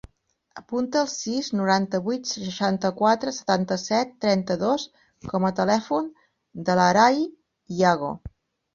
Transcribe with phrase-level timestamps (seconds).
[0.59, 4.89] Apunta el sis, noranta-vuit, seixanta-quatre, setanta-set, trenta-dos
[5.35, 6.13] com a telèfon
[6.73, 7.25] de l'Aray
[7.87, 8.15] Yago.